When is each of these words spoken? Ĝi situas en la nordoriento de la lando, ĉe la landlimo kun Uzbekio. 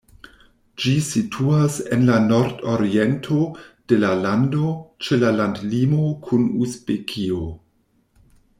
Ĝi 0.83 0.93
situas 1.07 1.75
en 1.97 2.07
la 2.07 2.15
nordoriento 2.29 3.37
de 3.93 3.99
la 4.05 4.11
lando, 4.23 4.73
ĉe 5.09 5.23
la 5.25 5.31
landlimo 5.41 6.09
kun 6.27 6.49
Uzbekio. 6.65 7.43